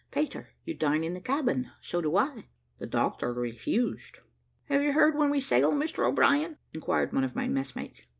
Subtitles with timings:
[0.09, 2.47] Peter, you dine in the cabin, so do I
[2.79, 4.21] the doctor refused."
[4.65, 8.05] "Have you heard when we sail, Mr O'Brien?" inquired one of my messmates.